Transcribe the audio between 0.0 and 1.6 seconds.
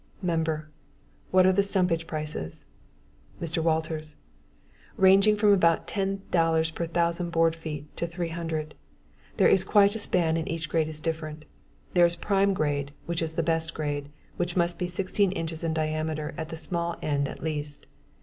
MEMBER: What are